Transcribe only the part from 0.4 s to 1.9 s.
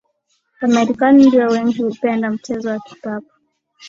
Wamerakani ndio wengi